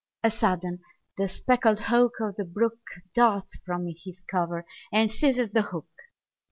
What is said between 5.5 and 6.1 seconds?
the hook.